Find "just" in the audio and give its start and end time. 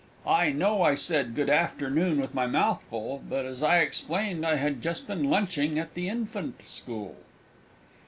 4.81-5.05